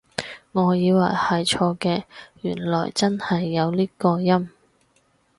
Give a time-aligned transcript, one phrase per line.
[0.53, 2.05] 我以為係錯嘅，
[2.41, 4.49] 原來真係有呢個音？